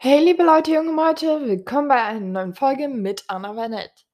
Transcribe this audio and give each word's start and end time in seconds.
Hey, 0.00 0.20
liebe 0.24 0.44
Leute, 0.44 0.70
junge 0.70 0.92
Leute, 0.92 1.44
willkommen 1.44 1.88
bei 1.88 2.00
einer 2.00 2.20
neuen 2.20 2.54
Folge 2.54 2.86
mit 2.88 3.24
Anna 3.26 3.56
Vanette. 3.56 4.04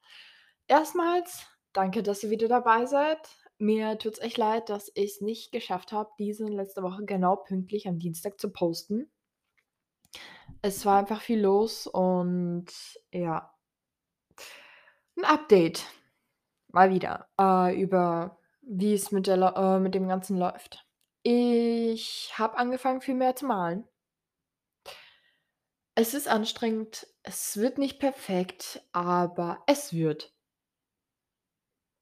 Erstmals 0.67 1.47
danke, 1.75 2.03
dass 2.03 2.23
ihr 2.23 2.31
wieder 2.31 2.49
dabei 2.49 2.87
seid. 2.87 3.18
Mir 3.58 3.99
tut's 3.99 4.18
echt 4.18 4.39
leid, 4.39 4.70
dass 4.70 4.91
ich's 4.94 5.20
nicht 5.20 5.52
geschafft 5.52 5.92
habe, 5.92 6.08
diese 6.18 6.47
letzte 6.47 6.83
Woche 6.83 7.05
genau 7.05 7.36
pünktlich 7.36 7.86
am 7.86 7.99
Dienstag 7.99 8.41
zu 8.41 8.50
posten. 8.50 9.11
Es 10.62 10.86
war 10.86 11.00
einfach 11.00 11.20
viel 11.20 11.43
los 11.43 11.87
und 11.87 12.64
ja. 13.12 13.53
'N 15.16 15.25
Update. 15.25 15.85
Mal 16.69 16.91
wieder, 16.91 17.29
äh, 17.39 17.79
über 17.79 18.39
wie 18.62 18.95
es 18.95 19.12
mit 19.12 19.29
äh, 19.29 19.79
mit 19.80 19.95
dem 19.95 20.09
Ganzen 20.09 20.39
läuft. 20.39 20.87
Ich 21.23 22.32
habe 22.39 22.57
angefangen, 22.57 23.03
viel 23.03 23.14
mehr 23.16 23.37
zu 23.37 23.45
malen. 23.45 23.87
Es 25.96 26.12
ist 26.12 26.26
anstrengend, 26.26 27.06
es 27.23 27.56
wird 27.56 27.78
nicht 27.78 28.00
perfekt, 28.00 28.82
aber 28.92 29.62
es 29.66 29.92
wird. 29.92 30.34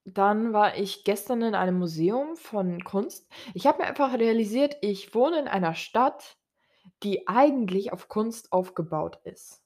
Dann 0.05 0.55
war 0.55 0.79
ich 0.79 1.05
gestern 1.05 1.43
in 1.43 1.55
einem 1.55 1.79
Museum 1.79 2.37
von 2.37 2.83
Kunst. 2.85 3.31
Ich 3.53 3.67
habe 3.67 3.83
mir 3.83 3.89
einfach 3.89 4.15
realisiert, 4.15 4.79
ich 4.81 5.15
wohne 5.15 5.39
in 5.39 5.47
einer 5.47 5.75
Stadt, 5.75 6.39
die 7.03 7.29
eigentlich 7.29 7.93
auf 7.93 8.09
Kunst 8.09 8.51
aufgebaut 8.51 9.21
ist. 9.25 9.63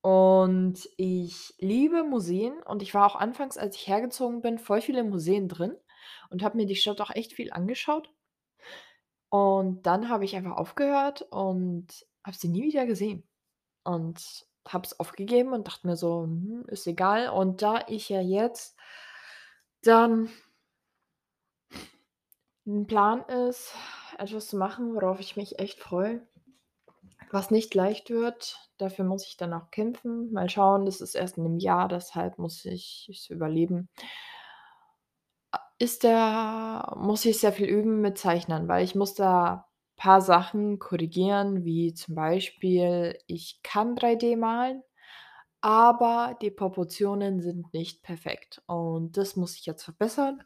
Und 0.00 0.88
ich 0.96 1.54
liebe 1.58 2.04
Museen 2.04 2.62
und 2.62 2.82
ich 2.82 2.94
war 2.94 3.06
auch 3.06 3.16
anfangs, 3.16 3.58
als 3.58 3.76
ich 3.76 3.86
hergezogen 3.86 4.40
bin, 4.40 4.58
voll 4.58 4.80
viele 4.80 5.04
Museen 5.04 5.46
drin 5.48 5.76
und 6.30 6.42
habe 6.42 6.56
mir 6.56 6.66
die 6.66 6.76
Stadt 6.76 7.02
auch 7.02 7.10
echt 7.10 7.34
viel 7.34 7.52
angeschaut. 7.52 8.10
Und 9.28 9.82
dann 9.82 10.08
habe 10.08 10.24
ich 10.24 10.36
einfach 10.36 10.56
aufgehört 10.56 11.22
und 11.30 12.06
habe 12.24 12.36
sie 12.36 12.48
nie 12.48 12.62
wieder 12.62 12.86
gesehen 12.86 13.27
und 13.84 14.46
habe 14.68 14.86
es 14.86 14.98
aufgegeben 15.00 15.52
und 15.54 15.66
dachte 15.68 15.86
mir 15.86 15.96
so: 15.96 16.22
„Hm, 16.24 16.64
ist 16.68 16.86
egal.“ 16.86 17.28
Und 17.30 17.62
da 17.62 17.84
ich 17.88 18.08
ja 18.08 18.20
jetzt 18.20 18.76
dann 19.84 20.28
'n 22.66 22.86
Plan 22.86 23.22
ist, 23.48 23.74
etwas 24.18 24.48
zu 24.48 24.56
machen, 24.56 24.94
worauf 24.94 25.20
ich 25.20 25.36
mich 25.36 25.58
echt 25.58 25.80
freue, 25.80 26.26
was 27.30 27.50
nicht 27.50 27.74
leicht 27.74 28.10
wird. 28.10 28.70
Dafür 28.78 29.04
muss 29.06 29.26
ich 29.26 29.36
dann 29.36 29.52
auch 29.54 29.70
kämpfen. 29.70 30.32
Mal 30.32 30.50
schauen, 30.50 30.86
das 30.86 31.00
ist 31.00 31.14
erst 31.16 31.38
in 31.38 31.44
'nem 31.44 31.58
Jahr, 31.58 31.88
deshalb 31.88 32.38
muss 32.38 32.64
ich 32.64 33.08
es 33.12 33.30
überleben. 33.30 33.88
Ist 35.80 36.02
da 36.02 36.92
muss 36.98 37.24
ich 37.24 37.38
sehr 37.38 37.52
viel 37.52 37.66
üben 37.68 38.00
mit 38.00 38.18
Zeichnen, 38.18 38.66
weil 38.66 38.84
ich 38.84 38.96
muss 38.96 39.14
da 39.14 39.67
paar 39.98 40.22
Sachen 40.22 40.78
korrigieren, 40.78 41.64
wie 41.64 41.92
zum 41.92 42.14
Beispiel, 42.14 43.18
ich 43.26 43.60
kann 43.62 43.96
3D 43.96 44.36
malen, 44.38 44.82
aber 45.60 46.38
die 46.40 46.50
Proportionen 46.50 47.40
sind 47.42 47.74
nicht 47.74 48.02
perfekt 48.02 48.62
und 48.66 49.16
das 49.18 49.36
muss 49.36 49.56
ich 49.56 49.66
jetzt 49.66 49.82
verbessern. 49.84 50.42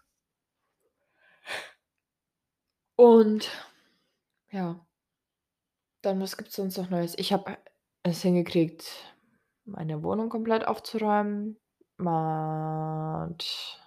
Und 2.96 3.50
ja. 4.50 4.84
Dann, 6.02 6.20
was 6.20 6.36
gibt's 6.36 6.56
sonst 6.56 6.78
noch 6.78 6.90
Neues? 6.90 7.14
Ich 7.16 7.32
habe 7.32 7.56
es 8.02 8.22
hingekriegt, 8.22 8.84
meine 9.64 10.02
Wohnung 10.02 10.28
komplett 10.30 10.66
aufzuräumen 10.66 11.58
und 11.98 13.78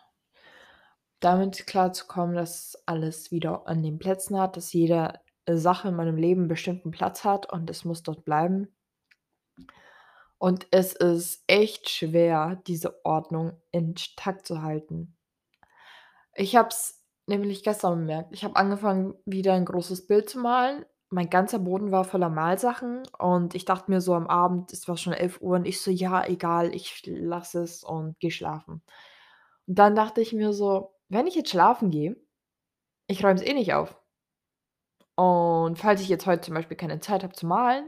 damit 1.19 1.67
klarzukommen, 1.67 2.35
dass 2.35 2.81
alles 2.85 3.31
wieder 3.31 3.67
an 3.67 3.83
den 3.83 3.99
Plätzen 3.99 4.39
hat, 4.39 4.55
dass 4.55 4.71
jede 4.71 5.19
Sache 5.47 5.89
in 5.89 5.95
meinem 5.95 6.17
Leben 6.17 6.47
bestimmten 6.47 6.91
Platz 6.91 7.23
hat 7.23 7.51
und 7.51 7.69
es 7.69 7.85
muss 7.85 8.03
dort 8.03 8.25
bleiben. 8.25 8.67
Und 10.41 10.67
es 10.71 10.93
ist 10.93 11.43
echt 11.47 11.89
schwer, 11.89 12.61
diese 12.67 13.05
Ordnung 13.05 13.53
intakt 13.71 14.45
zu 14.45 14.61
halten. 14.61 15.15
Ich 16.37 16.55
habe 16.55 16.69
es 16.69 17.01
nämlich 17.27 17.63
gestern 17.63 17.99
bemerkt. 17.99 18.33
Ich 18.33 18.43
habe 18.43 18.55
angefangen, 18.57 19.13
wieder 19.25 19.53
'n 19.55 19.65
großes 19.65 20.05
Bild 20.07 20.29
zu 20.29 20.39
malen. 20.39 20.85
Mein 21.09 21.29
ganzer 21.29 21.59
Boden 21.59 21.91
war 21.91 22.03
voller 22.03 22.29
Malsachen 22.29 23.03
und 23.19 23.55
ich 23.55 23.63
dachte 23.65 23.89
mir 23.91 24.01
so 24.01 24.13
am 24.15 24.27
Abend 24.27 24.73
es 24.73 24.87
war 24.87 24.97
schon 24.97 25.13
11:00 25.13 25.55
und 25.57 25.65
ich 25.65 25.81
so: 25.81 25.91
„Ja, 25.91 26.25
egal, 26.25 26.75
ich 26.75 27.03
lasse 27.05 27.61
es 27.63 27.83
und 27.83 28.19
gehe 28.19 28.31
schlafen.“ 28.31 28.81
Und 29.67 29.79
dann 29.79 29.95
dachte 29.95 30.21
ich 30.21 30.33
mir 30.33 30.51
so: 30.53 30.93
„Wenn 31.09 31.27
ich 31.27 31.35
jetzt 31.35 31.51
schlafen 31.51 31.91
gehe, 31.91 32.17
ich 33.07 33.23
räume 33.23 33.35
es 33.35 33.43
eh 33.47 33.53
nicht 33.53 33.73
auf.“ 33.75 33.99
Und 35.17 35.77
falls 35.79 36.01
ich 36.01 36.09
jetzt 36.09 36.25
heute 36.25 36.41
zum 36.41 36.53
Beispiel 36.55 36.75
keine 36.77 36.99
Zeit 36.99 37.23
habe 37.23 37.33
zu 37.33 37.45
malen 37.47 37.87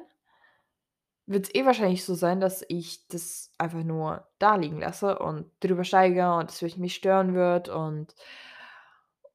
wird's 1.27 1.49
eh 1.53 1.65
wahrscheinlich 1.65 2.05
so 2.05 2.15
sein, 2.15 2.39
dass 2.39 2.63
ich 2.69 3.05
das 3.09 3.51
einfach 3.57 3.83
nur 3.83 4.25
da 4.39 4.55
liegen 4.55 4.79
lasse 4.79 5.19
und 5.19 5.51
drüber 5.59 5.83
steige 5.83 6.33
und 6.33 6.49
es 6.51 6.77
mich 6.77 6.95
stören 6.95 7.35
wird 7.35 7.67
und 7.69 8.15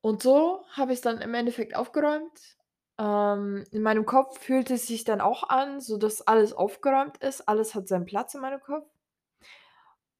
und 0.01 0.23
so 0.23 0.65
habe 0.73 0.93
ich's 0.93 1.01
dann 1.01 1.21
im 1.21 1.35
Endeffekt 1.35 1.77
aufgeräumt. 1.77 2.57
Ähm, 2.99 3.65
in 3.71 3.83
meinem 3.83 4.05
Kopf 4.05 4.39
fühlt 4.39 4.71
es 4.71 4.87
sich 4.87 5.05
dann 5.05 5.21
auch 5.21 5.49
an, 5.49 5.81
so 5.81 5.97
dass 5.97 6.27
alles 6.27 6.53
aufgeräumt 6.53 7.19
ist. 7.19 7.49
Alles 7.49 7.75
hat 7.75 7.89
seinen 7.89 8.05
Platz 8.07 8.35
in 8.35 8.41
meinem 8.41 8.61
Kopf. 8.61 8.87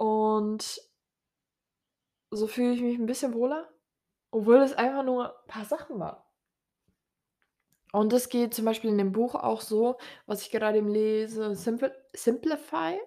Und 0.01 0.81
so 2.33 2.49
fühle 2.49 2.73
ich 2.75 2.83
mich 2.83 2.99
'n 2.99 3.07
bisschen 3.07 3.33
wohler, 3.33 3.69
obwohl 4.33 4.59
es 4.59 4.75
einfach 4.75 5.05
nur 5.05 5.35
paar 5.49 5.65
Sachen 5.67 5.99
waren. 6.01 6.23
Und 7.93 8.13
das 8.13 8.29
geht 8.31 8.55
zum 8.55 8.65
Beispiel 8.65 8.91
in 8.91 8.99
dem 8.99 9.13
Buch 9.13 9.35
auch 9.35 9.61
so, 9.61 9.99
was 10.27 10.43
ich 10.43 10.51
gerade 10.51 10.79
eben 10.79 10.89
lese, 10.89 11.55
Simplify 11.55 12.99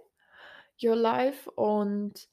Your 0.81 0.95
Life 0.95 1.49
und 1.51 2.29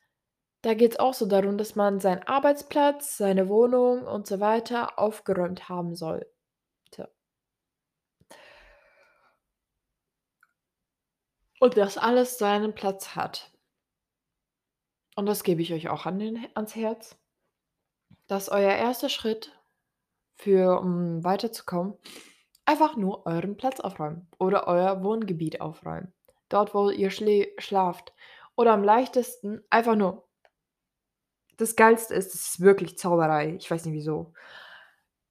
da 0.63 0.75
geht's 0.75 0.99
auch 0.99 1.15
so 1.15 1.27
darum, 1.27 1.59
dass 1.59 1.75
man 1.75 1.99
seinen 1.99 2.23
Arbeitsplatz, 2.23 3.17
seine 3.17 3.49
Wohnung 3.49 4.07
und 4.07 4.29
so 4.29 4.39
weiter 4.39 4.99
aufgeräumt 4.99 5.69
haben 5.69 5.97
sollte. 5.97 6.29
Und 11.59 11.77
dass 11.77 11.99
alles 11.99 12.39
seinen 12.39 12.75
Platz 12.75 13.17
hat. 13.17 13.51
Und 15.17 15.27
das 15.27 15.43
gebe 15.43 15.63
ich 15.63 15.73
euch 15.73 15.89
auch 15.89 16.07
an 16.07 16.19
den 16.19 16.47
ans 16.55 16.75
Herz, 16.75 17.17
dass 18.27 18.49
euer 18.49 18.73
1. 18.73 19.13
Schritt 19.13 19.53
für 20.35 20.81
um 20.81 21.23
weiterzukommen, 21.25 21.99
einfach 22.65 22.97
nur 22.97 23.27
euren 23.27 23.57
Platz 23.57 23.81
aufräumen 23.81 24.29
oder 24.39 24.67
euer 24.67 25.03
Wohngebiet 25.03 25.61
aufräumen. 25.61 26.13
Dort, 26.49 26.75
wo 26.75 26.91
ihr 26.91 27.11
schlaft 27.11 28.13
oder 28.57 28.73
am 28.73 28.85
leichtesten 28.85 29.63
einfach 29.71 29.97
nur 29.97 30.29
das 31.57 31.77
Geilste 31.77 32.15
ist, 32.15 32.35
das 32.35 32.41
ist 32.41 32.61
wirklich 32.61 32.99
Zauberei, 32.99 33.55
ich 33.55 33.71
weiß 33.71 33.85
nicht 33.85 33.95
wieso. 33.95 34.33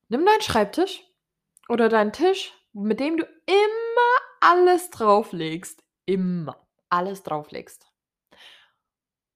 Nimm 0.09 0.25
deinen 0.25 0.42
Schreibtisch 0.42 1.03
oder 1.69 1.90
deinen 1.90 2.14
Tisch, 2.14 2.53
mit 2.74 3.00
dem 3.00 3.18
du 3.18 3.24
immer 3.46 4.22
alles 4.40 4.90
drauflegst, 4.90 5.84
immer 6.06 6.68
alles 6.90 7.24
drauflegst 7.24 7.92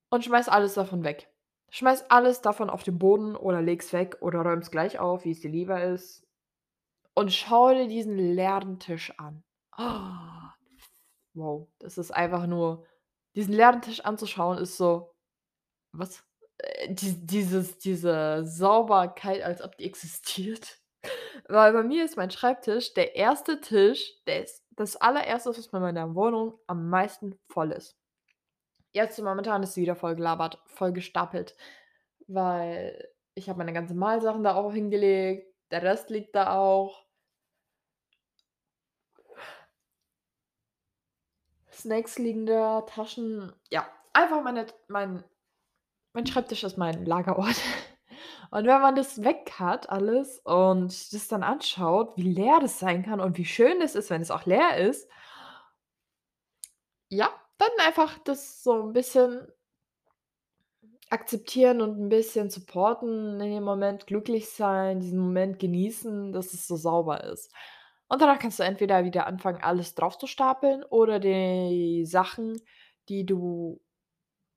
und 0.09 0.23
schmeiß 0.23 0.49
alles 0.49 0.73
davon 0.73 1.03
weg. 1.03 1.29
Schmeiß 1.69 2.09
alles 2.09 2.41
davon 2.41 2.69
auf 2.69 2.83
den 2.83 2.97
Boden 2.97 3.35
oder 3.35 3.61
leg's 3.61 3.91
weg 3.91 4.17
oder 4.21 4.39
räum's 4.41 4.71
gleich 4.71 4.99
auf, 4.99 5.25
wie's 5.25 5.41
dir 5.41 5.51
lieber 5.51 5.83
ist. 5.83 6.24
Und 7.15 7.31
schau 7.33 7.73
dir 7.73 7.87
diesen 7.87 8.17
leeren 8.17 8.79
Tisch 8.79 9.11
an. 9.17 9.43
Wow, 11.33 11.67
das 11.79 11.97
ist 11.97 12.11
einfach 12.11 12.45
nur 12.45 12.85
diesen 13.35 13.53
leeren 13.53 13.81
Tisch 13.81 14.01
anzuschauen, 14.01 14.57
ist 14.57 14.77
so 14.77 15.13
was? 15.91 16.23
Äh, 16.57 16.93
die 16.93 17.25
dieses 17.25 17.77
diese 17.77 18.45
Sauberkeit, 18.45 19.41
als 19.41 19.61
ob 19.61 19.77
die 19.77 19.85
existiert. 19.85 20.79
Weil 21.47 21.73
bei 21.73 21.83
mir 21.83 22.05
ist 22.05 22.17
mein 22.17 22.31
Schreibtisch 22.31 22.93
der 22.93 23.15
1. 23.15 23.43
Tisch, 23.61 24.13
der 24.25 24.43
ist 24.43 24.63
das 24.71 24.95
Allererste, 24.97 25.49
was 25.49 25.67
in 25.67 25.81
meiner 25.81 26.15
Wohnung 26.15 26.59
am 26.67 26.89
meisten 26.89 27.37
voll 27.49 27.71
ist. 27.71 27.97
Jetzt 28.93 29.19
momentan 29.21 29.63
ist 29.63 29.73
sie 29.73 29.81
wieder 29.81 29.95
voll 29.95 30.15
gelabert, 30.15 30.61
voll 30.67 30.93
gestapelt, 30.93 31.55
weil 32.27 33.09
ich 33.35 33.49
habe 33.49 33.57
meine 33.57 33.73
ganzen 33.73 33.97
Malsachen 33.97 34.43
da 34.43 34.55
auch 34.55 34.71
hingelegt, 34.71 35.53
der 35.71 35.83
Rest 35.83 36.09
liegt 36.09 36.35
da 36.35 36.57
auch. 36.57 37.04
Snacks 41.75 42.17
liegen 42.17 42.45
da, 42.45 42.81
Taschen 42.81 43.51
ja, 43.71 43.87
einfach 44.13 44.41
meine 44.43 44.65
mein 44.87 45.23
mein 46.13 46.27
Schreibtisch 46.27 46.63
ist 46.63 46.77
mein 46.77 47.05
Lagerort. 47.05 47.55
Und 48.51 48.65
wenn 48.67 48.81
man 48.81 48.95
das 48.95 49.23
weg 49.23 49.53
hat 49.59 49.89
alles 49.89 50.39
und 50.45 51.13
das 51.13 51.27
dann 51.29 51.43
anschaut, 51.43 52.13
wie 52.17 52.23
leer 52.33 52.59
das 52.61 52.79
sein 52.79 53.03
kann 53.03 53.19
und 53.21 53.37
wie 53.37 53.45
schön 53.45 53.81
es 53.81 53.95
ist, 53.95 54.09
wenn 54.11 54.21
es 54.21 54.31
auch 54.31 54.45
leer 54.45 54.77
ist 54.77 55.07
ja, 57.11 57.29
dann 57.57 57.69
einfach 57.85 58.17
das 58.19 58.63
so 58.63 58.73
'n 58.81 58.93
bisschen 58.93 59.47
akzeptieren 61.11 61.81
und 61.81 61.99
'n 61.99 62.09
bisschen 62.09 62.49
supporten, 62.49 63.39
in 63.39 63.51
dem 63.51 63.63
Moment 63.63 64.07
glücklich 64.07 64.49
sein, 64.49 64.99
diesen 64.99 65.19
Moment 65.19 65.59
genießen, 65.59 66.31
dass 66.33 66.53
es 66.53 66.67
so 66.67 66.75
sauber 66.77 67.23
ist. 67.23 67.51
Und 68.11 68.21
danach 68.21 68.39
kannst 68.39 68.59
du 68.59 68.63
entweder 68.63 69.03
wieder 69.03 69.25
anfangen, 69.27 69.61
alles 69.63 69.95
draufzustapeln 69.95 70.83
oder 70.83 71.19
die 71.19 72.05
Sachen, 72.05 72.61
die 73.09 73.25
du 73.25 73.81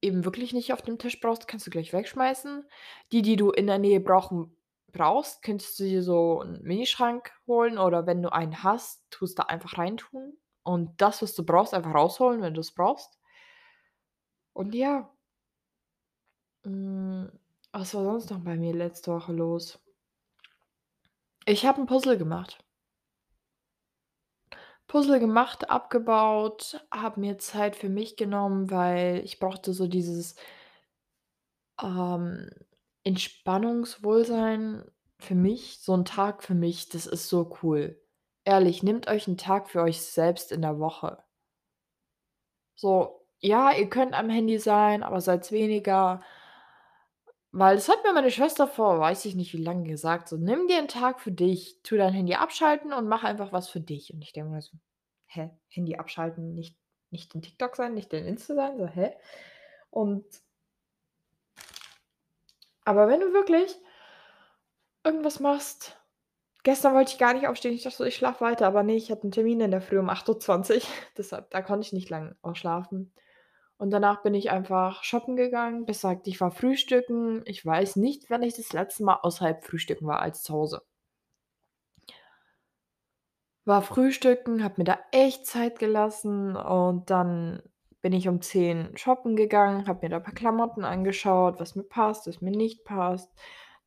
eben 0.03 0.25
wirklich 0.25 0.53
nicht 0.55 0.73
auf 0.73 0.83
dem 0.83 0.99
Tisch 0.99 1.21
brauchst, 1.21 1.49
kannst 1.49 1.67
du 1.67 1.71
gleich 1.71 1.93
wegschmeißen. 1.93 2.65
Die, 3.13 3.23
die 3.23 3.37
du 3.37 3.51
in 3.53 3.67
der 3.69 3.79
Nähe 3.79 4.01
brauchen 4.01 4.57
brauchst, 4.93 5.43
könntest 5.43 5.79
du 5.81 5.85
dir 5.85 6.03
so 6.03 6.43
'n 6.43 6.61
Minischrank 6.63 7.33
holen 7.47 7.79
oder 7.79 8.07
wenn 8.07 8.23
du 8.23 8.33
einen 8.33 8.63
hast, 8.65 9.05
tust 9.11 9.39
da 9.39 9.45
einfach 9.45 9.79
reintun 9.79 10.35
und 10.65 11.01
das, 11.03 11.23
was 11.23 11.35
du 11.35 11.45
brauchst, 11.45 11.75
einfach 11.75 11.95
rausholen, 11.95 12.43
wenn 12.43 12.55
du's 12.55 12.73
brauchst. 12.75 13.15
Und 14.57 14.75
ja. 14.75 15.11
Hm, 16.65 17.31
was 17.73 17.95
war 17.95 18.05
sonst 18.05 18.31
noch 18.31 18.41
bei 18.41 18.57
mir 18.57 18.73
letzte 18.75 19.13
Woche 19.13 19.33
los? 19.33 19.79
Ich 21.47 21.65
habe 21.67 21.81
'n 21.81 21.87
Puzzle 21.87 22.19
gemacht. 22.19 22.59
Puzzle 24.89 25.21
gemacht, 25.21 25.69
abgebaut, 25.71 26.83
habe 26.91 27.21
mir 27.21 27.37
Zeit 27.39 27.77
für 27.77 27.91
mich 27.91 28.17
genommen, 28.17 28.71
weil 28.71 29.21
ich 29.23 29.39
brauchte 29.39 29.75
so 29.75 29.87
dieses 29.87 30.35
ähm, 31.83 32.51
Entspannungswohlsein 33.05 34.85
für 35.21 35.35
mich, 35.35 35.79
so 35.81 35.95
'n 35.95 36.05
Tag 36.05 36.43
für 36.43 36.55
mich, 36.55 36.89
das 36.89 37.07
ist 37.07 37.29
so 37.29 37.57
cool. 37.63 38.01
Ehrlich, 38.45 38.83
nehmt 38.83 39.09
euch 39.09 39.27
'n 39.29 39.37
Tag 39.37 39.69
für 39.71 39.83
euch 39.83 40.01
selbst 40.03 40.53
in 40.53 40.63
der 40.63 40.79
Woche. 40.79 41.19
So, 42.81 43.27
ja, 43.41 43.73
ihr 43.73 43.89
könnt 43.91 44.15
am 44.15 44.31
Handy 44.31 44.59
sein, 44.59 45.03
aber 45.03 45.21
seid's 45.21 45.51
weniger. 45.51 46.21
Weil 47.55 47.77
das 47.77 47.89
hat 47.89 48.05
mir 48.05 48.13
meine 48.13 48.31
Schwester 48.31 48.67
vor 48.69 49.01
weiß 49.01 49.25
ich 49.25 49.35
nicht 49.35 49.55
wie 49.55 49.63
lange 49.63 49.85
gesagt, 49.89 50.29
so: 50.29 50.37
„Nimm 50.37 50.69
dir 50.69 50.79
'n 50.79 50.89
Tag 50.89 51.21
für 51.21 51.33
dich, 51.33 51.79
tu 51.83 51.97
dein 51.97 52.13
Handy 52.13 52.35
abschalten 52.35 52.93
und 52.93 53.09
mach 53.09 53.25
einfach 53.25 53.53
was 53.53 53.69
für 53.71 53.81
dich.“ 53.81 54.13
Und 54.13 54.21
ich 54.23 54.33
denke 54.35 54.51
mir 54.51 54.61
so: 54.61 54.77
„Hä, 55.27 55.51
Handy 55.69 55.97
abschalten, 55.97 56.55
nicht 56.55 56.77
nicht 57.11 57.35
in 57.35 57.41
TikTok 57.43 57.75
sein, 57.77 57.95
nicht 57.95 58.13
in 58.13 58.27
Insta 58.27 58.55
sein, 58.55 58.77
so, 58.79 58.87
hä?“ 58.87 59.13
Und 59.91 60.25
aber 62.85 63.07
wenn 63.09 63.21
du 63.21 63.33
wirklich 63.33 63.77
irgendwas 65.05 65.41
machst 65.41 65.97
gestern 66.65 66.95
wollte 66.95 67.13
ich 67.13 67.19
gar 67.19 67.35
nicht 67.35 67.47
aufstehen. 67.49 67.75
Ich 67.75 67.85
dachte 67.85 67.99
so: 67.99 68.05
„Ich 68.05 68.17
schlafe 68.17 68.43
weiter“, 68.45 68.67
aber 68.69 68.83
ne, 68.85 68.97
ich 68.97 69.11
hatte 69.11 69.27
'n 69.29 69.33
Termin 69.33 69.61
in 69.63 69.71
der 69.73 69.81
Früh 69.83 69.99
um 69.99 70.11
8:20 70.11 70.87
deshalb 71.19 71.51
da 71.51 71.63
konnte 71.63 71.87
ich 71.87 71.93
nicht 71.95 72.11
lang 72.11 72.37
ausschlafen. 72.43 73.13
Und 73.79 73.91
danach 73.91 74.23
bin 74.23 74.35
ich 74.35 74.51
einfach 74.51 75.05
shoppen 75.05 75.37
gegangen. 75.37 75.87
Besser 75.87 76.11
gesagt, 76.11 76.27
ich 76.27 76.41
war 76.41 76.51
frühstücken. 76.51 77.43
Ich 77.47 77.65
weiß 77.65 77.97
nicht, 77.97 78.29
wann 78.29 78.43
ich 78.43 78.57
das 78.57 78.73
letzte 78.73 79.05
Mal 79.05 79.21
außerhalb 79.23 79.65
frühstücken 79.65 80.07
war 80.07 80.21
als 80.21 80.43
zu 80.43 80.53
Hause. 80.53 80.83
War 83.65 83.83
frühstücken, 83.83 84.65
habe 84.65 84.77
mir 84.79 84.85
da 84.85 84.99
echt 85.13 85.47
Zeit 85.47 85.79
gelassen 85.79 86.57
und 86.57 87.11
dann 87.11 87.63
bin 88.01 88.13
ich 88.13 88.29
um 88.29 88.41
10 88.41 88.97
shoppen 88.97 89.37
gegangen, 89.37 89.87
habe 89.87 90.07
mir 90.07 90.11
da 90.11 90.21
paar 90.21 90.35
Klamotten 90.35 90.85
angeschaut, 90.85 91.61
was 91.61 91.75
mir 91.75 91.83
passt, 91.85 92.27
was 92.27 92.41
mir 92.41 92.51
nicht 92.51 92.85
passt. 92.85 93.31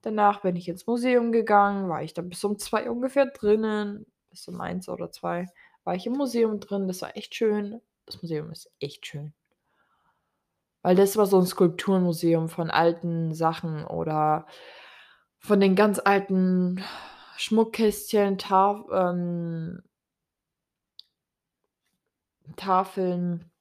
Danach 0.01 0.41
bin 0.41 0.55
ich 0.55 0.67
ins 0.69 0.87
Museum 0.87 1.31
gegangen, 1.31 1.89
war 1.89 2.03
ich 2.03 2.13
da 2.13 2.21
bis 2.21 2.43
um 2.43 2.57
2 2.57 2.89
ungefähr 2.89 3.25
drinnen. 3.27 4.05
Bis 4.29 4.47
um 4.47 4.61
1 4.61 4.87
oder 4.89 5.11
2 5.11 5.47
war 5.83 5.95
ich 5.95 6.07
im 6.07 6.13
Museum 6.13 6.59
drin. 6.59 6.87
Das 6.87 7.01
war 7.01 7.17
echt 7.17 7.35
schön. 7.35 7.81
Das 8.05 8.21
Museum 8.21 8.51
ist 8.51 8.71
echt 8.79 9.05
schön. 9.05 9.33
Weil 10.85 10.95
das 10.95 11.15
war 11.17 11.27
so 11.27 11.37
'n 11.37 11.45
Skulpturenmuseum 11.45 12.49
von 12.49 12.71
alten 12.71 13.33
Sachen 13.33 13.85
oder 13.85 14.45
von 15.39 15.59
den 15.59 15.75
ganz 15.75 15.99
alten 16.03 16.83
Schmuckkästchen, 17.37 18.37
Taf 18.39 18.85
ähm 18.91 19.83
Tafeln. 22.57 23.51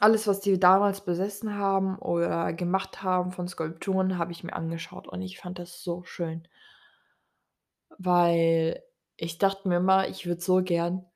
Alles, 0.00 0.26
was 0.28 0.40
die 0.40 0.60
damals 0.60 1.02
besessen 1.04 1.56
haben 1.56 1.98
oder 1.98 2.52
gemacht 2.54 3.02
haben 3.02 3.32
von 3.32 3.48
Skulpturen, 3.48 4.18
habe 4.18 4.32
ich 4.32 4.44
mir 4.44 4.54
angeschaut 4.54 5.08
und 5.08 5.22
ich 5.22 5.38
fand 5.40 5.58
das 5.58 5.82
so 5.84 6.04
schön. 6.04 6.48
Weil 7.98 8.82
ich 9.16 9.38
dachte 9.38 9.68
mir 9.68 9.76
immer, 9.78 10.08
ich 10.08 10.26
würde 10.26 10.40
so 10.42 10.62
gern 10.62 11.06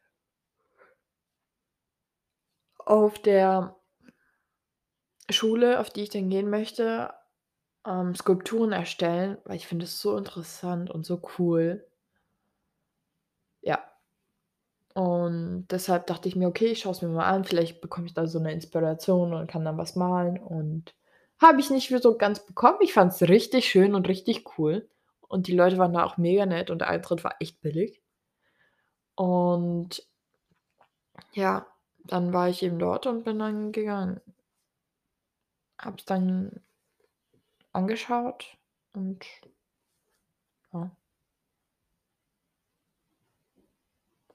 auf 2.87 3.19
der 3.19 3.75
Schule, 5.32 5.81
auf 5.81 5.91
die 5.91 6.03
ich 6.03 6.11
dann 6.11 6.29
gehen 6.31 6.50
möchte, 6.50 7.12
ähm, 7.87 8.15
Skulpturen 8.17 8.73
erstellen, 8.73 9.38
weil 9.44 9.56
ich 9.56 9.67
finde 9.69 9.85
es 9.87 10.00
so 10.00 10.17
interessant 10.19 10.91
und 10.91 11.06
so 11.06 11.23
cool. 11.38 11.87
Ja. 13.62 13.91
Und 14.94 15.67
deshalb 15.71 16.06
dachte 16.06 16.29
ich 16.29 16.37
mir: 16.37 16.49
„Okay, 16.49 16.67
ich 16.67 16.81
schaue 16.81 16.93
es 16.93 17.03
mir 17.03 17.09
mal 17.09 17.25
an, 17.27 17.44
vielleicht 17.44 17.81
bekomme 17.81 18.06
ich 18.06 18.15
da 18.15 18.27
so 18.27 18.38
'ne 18.41 18.53
Inspiration 18.53 19.32
und 19.35 19.49
kann 19.50 19.65
dann 19.65 19.79
was 19.79 19.97
malen.“ 19.97 20.38
Und 20.38 20.94
habe 21.41 21.61
ich 21.61 21.71
nicht 21.71 21.88
so 22.03 22.17
ganz 22.19 22.44
bekommen. 22.44 22.79
Ich 22.81 22.93
fand's 22.93 23.23
richtig 23.23 23.67
schön 23.69 23.94
und 23.94 24.09
richtig 24.09 24.44
cool. 24.59 24.88
Und 25.29 25.47
die 25.47 25.55
Leute 25.56 25.79
waren 25.79 25.93
da 25.94 26.05
auch 26.05 26.17
mega 26.19 26.44
nett 26.47 26.71
und 26.71 26.81
der 26.81 26.88
Eintritt 26.88 27.25
war 27.25 27.35
echt 27.41 27.61
billig. 27.61 28.00
Und 29.19 30.03
ja, 31.32 31.67
dann 32.05 32.32
war 32.32 32.49
ich 32.49 32.62
eben 32.62 32.79
dort 32.79 33.06
und 33.09 33.25
bin 33.25 33.38
dann 33.41 33.73
gegangen. 33.73 34.21
Habe 35.81 35.97
es 35.99 36.05
dann 36.05 36.61
angeschaut 37.73 38.56
und 38.93 39.25
ja. 40.73 40.91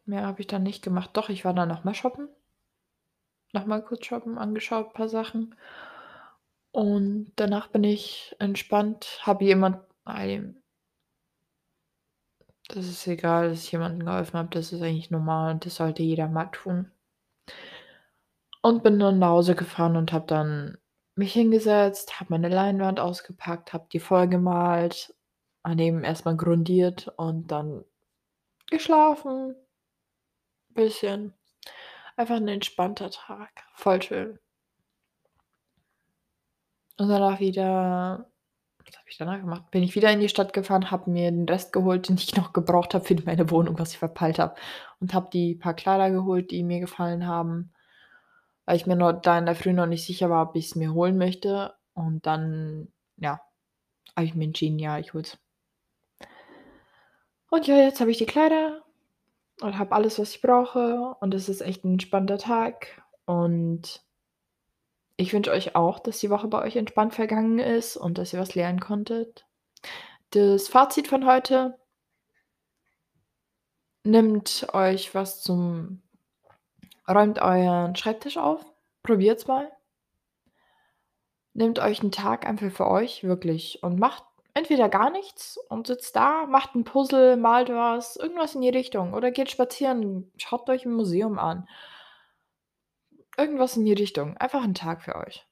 Mehr 0.06 0.26
habe 0.26 0.42
ich 0.42 0.48
dann 0.48 0.64
nicht 0.64 0.84
gemacht. 0.84 1.12
Doch, 1.14 1.30
ich 1.30 1.46
war 1.46 1.54
dann 1.54 1.70
noch 1.70 1.84
mal 1.84 1.96
shoppen. 1.96 2.30
Noch 3.54 3.66
mal 3.66 3.84
kurz 3.84 4.06
shoppen, 4.06 4.38
angeschaut, 4.38 4.94
paar 4.94 5.10
Sachen. 5.10 5.56
Und 6.72 7.32
danach 7.38 7.70
bin 7.70 7.84
ich 7.84 8.36
entspannt, 8.40 9.20
habe 9.24 9.46
jemand 9.46 9.86
das 12.68 12.88
ist 12.88 13.08
egal, 13.08 13.50
dass 13.50 13.64
ich 13.64 13.72
jemandem 13.72 14.06
geholfen 14.06 14.38
habe. 14.38 14.50
Das 14.50 14.72
ist 14.72 14.82
eigentlich 14.82 15.12
normal 15.12 15.54
und 15.54 15.66
das 15.66 15.76
sollte 15.76 16.04
jeder 16.04 16.28
mal 16.28 16.46
tun. 16.48 16.92
Und 18.62 18.84
bin 18.84 19.00
dann 19.00 19.20
nach 19.20 19.30
Hause 19.30 19.56
gefahren 19.56 19.96
und 19.96 20.12
habe 20.12 20.26
dann 20.28 20.78
mich 21.18 21.34
hingesetzt, 21.34 22.20
habe 22.20 22.32
meine 22.34 22.50
Leinwand 22.50 23.00
ausgepackt, 23.00 23.74
habe 23.74 23.88
die 23.92 24.00
vollgemalt, 24.00 25.14
daneben 25.64 26.04
erst 26.04 26.26
mal 26.26 26.36
grundiert 26.38 27.08
und 27.18 27.48
dann 27.52 27.86
geschlafen. 28.70 29.56
Bisschen. 30.76 31.34
Einfach 32.18 32.38
'n 32.38 32.48
entspannter 32.50 33.12
Tag, 33.12 33.52
voll 33.76 34.02
schön. 34.02 34.40
Und 37.00 37.10
danach 37.10 37.40
wieder 37.40 38.30
was 38.88 38.98
habe 38.98 39.10
ich 39.10 39.18
danach 39.18 39.40
gemacht? 39.42 39.72
Bin 39.72 39.84
ich 39.84 39.96
wieder 39.96 40.12
in 40.12 40.20
die 40.20 40.30
Stadt 40.30 40.54
gefahren, 40.54 40.92
habe 40.92 41.10
mir 41.12 41.32
den 41.32 41.50
Rest 41.50 41.74
geholt, 41.74 42.08
den 42.10 42.18
ich 42.18 42.36
noch 42.36 42.54
gebraucht 42.54 42.94
habe 42.94 43.04
für 43.06 43.16
meine 43.26 43.50
Wohnung, 43.52 43.80
was 43.80 43.94
ich 43.94 43.98
verpeilt 44.00 44.40
habe. 44.40 44.56
Und 45.00 45.14
habe 45.14 45.30
die 45.34 45.56
paar 45.56 45.74
Kleider 45.76 46.12
geholt, 46.12 46.52
die 46.52 46.64
mir 46.64 46.80
gefallen 46.82 47.28
haben, 47.28 47.74
weil 48.66 48.76
ich 48.78 48.88
mir 48.88 48.96
nur 48.96 49.14
da 49.14 49.38
in 49.40 49.46
der 49.46 49.56
Früh 49.56 49.74
noch 49.74 49.86
nicht 49.88 50.06
sicher 50.06 50.30
war, 50.30 50.50
ob 50.50 50.56
ich's 50.56 50.76
mir 50.76 50.94
holen 50.94 51.18
möchte. 51.18 51.74
Und 51.94 52.26
dann, 52.26 52.92
ja, 53.18 53.42
habe 54.16 54.26
ich 54.28 54.36
mir 54.36 54.46
entschieden: 54.46 54.80
„Ja, 54.80 55.00
ich 55.00 55.14
hole 55.14 55.24
es.“ 55.24 55.38
Und 57.52 57.68
ja, 57.68 57.78
jetzt 57.78 58.00
habe 58.02 58.12
ich 58.12 58.18
die 58.18 58.26
Kleider 58.26 58.84
und 59.62 59.78
habe 59.80 59.94
alles, 59.96 60.20
was 60.20 60.32
ich 60.36 60.42
brauche 60.42 61.16
und 61.22 61.34
es 61.34 61.50
ist 61.50 61.62
echt 61.62 61.84
'n 61.86 61.94
entspannter 61.94 62.38
Tag 62.40 63.04
und 63.26 64.04
ich 65.18 65.34
wünsche 65.34 65.52
euch 65.52 65.76
auch, 65.76 66.00
dass 66.00 66.20
die 66.20 66.30
Woche 66.30 66.48
bei 66.48 66.62
euch 66.62 66.76
entspannt 66.76 67.14
vergangen 67.14 67.60
ist 67.60 67.96
und 67.98 68.18
dass 68.18 68.34
ihr 68.34 68.40
was 68.40 68.56
lernen 68.56 68.80
konntet. 68.80 69.46
Das 70.32 70.68
Fazit 70.70 71.08
von 71.08 71.26
heute 71.26 71.78
Nehmt 74.08 74.68
euch 74.74 75.16
was 75.16 75.42
zum 75.42 76.04
räumt 77.10 77.40
euren 77.42 77.96
Schreibtisch 77.96 78.38
auf, 78.38 78.66
probiert's 79.04 79.48
mal. 79.48 79.72
Nehmt 81.58 81.80
euch 81.80 82.04
'n 82.04 82.12
Tag 82.12 82.46
einfach 82.46 82.70
für 82.70 82.86
euch, 82.86 83.24
wirklich, 83.24 83.82
und 83.82 83.98
macht 83.98 84.26
entweder 84.54 84.90
gar 84.90 85.10
nichts 85.10 85.58
und 85.70 85.88
sitzt 85.88 86.14
da, 86.18 86.46
macht 86.48 86.76
'n 86.76 86.84
Puzzle, 86.84 87.38
malt 87.38 87.70
was, 87.70 88.18
irgendwas 88.18 88.56
in 88.56 88.62
die 88.62 88.68
Richtung 88.70 89.14
oder 89.14 89.32
geht 89.32 89.50
spazieren, 89.50 90.30
schaut 90.36 90.70
euch 90.70 90.86
'n 90.86 90.92
Museum 90.94 91.40
an. 91.40 91.66
Irgendwas 93.38 93.76
in 93.76 93.84
die 93.86 93.94
Richtung. 93.94 94.38
Einfach 94.38 94.64
'n 94.64 94.74
Tag 94.74 95.02
für 95.02 95.16
euch. 95.16 95.46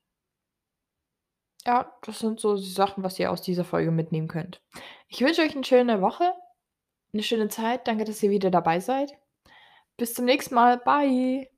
Ja, 1.66 1.94
das 2.06 2.20
sind 2.20 2.40
so 2.42 2.56
die 2.58 2.64
Sachen, 2.70 3.04
was 3.04 3.18
ihr 3.20 3.32
aus 3.32 3.42
dieser 3.42 3.64
Folge 3.64 3.92
mitnehmen 3.92 4.28
könnt. 4.28 4.62
Ich 5.08 5.22
wünsche 5.22 5.42
euch 5.42 5.56
'ne 5.56 5.64
schöne 5.64 6.02
Woche, 6.02 6.34
'ne 7.14 7.24
schöne 7.24 7.50
Zeit. 7.50 7.88
Danke, 7.88 8.06
dass 8.06 8.24
ihr 8.24 8.32
wieder 8.32 8.52
dabei 8.52 8.80
seid. 8.82 9.14
Bis 10.00 10.14
zum 10.14 10.26
nächsten 10.26 10.56
Mal. 10.56 10.78
Bye. 10.78 11.53